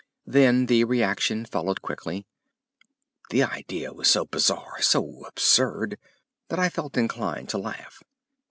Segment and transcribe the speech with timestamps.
[0.25, 2.25] Then the reaction followed quickly.
[3.29, 5.99] The idea was so bizarre, so absurd,
[6.47, 8.01] that I felt inclined to laugh.